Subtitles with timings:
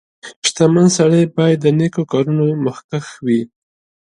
[0.47, 3.41] •شتمن سړی باید د نیکو کارونو مخکښ وي.